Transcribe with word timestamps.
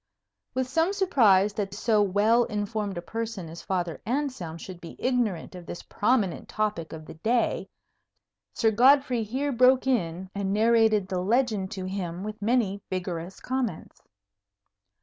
With 0.55 0.67
some 0.67 0.93
surprise 0.93 1.53
that 1.53 1.75
so 1.75 2.01
well 2.01 2.45
informed 2.45 2.97
a 2.97 3.03
person 3.03 3.47
as 3.49 3.61
Father 3.61 4.01
Anselm 4.03 4.57
should 4.57 4.81
be 4.81 4.95
ignorant 4.97 5.53
of 5.53 5.67
this 5.67 5.83
prominent 5.83 6.49
topic 6.49 6.91
of 6.91 7.05
the 7.05 7.13
day, 7.13 7.69
Sir 8.51 8.71
Godfrey 8.71 9.21
here 9.21 9.51
broke 9.51 9.85
in 9.85 10.27
and 10.33 10.51
narrated 10.51 11.07
the 11.07 11.19
legend 11.21 11.69
to 11.73 11.85
him 11.85 12.23
with 12.23 12.41
many 12.41 12.81
vigourous 12.89 13.39
comments. 13.39 14.01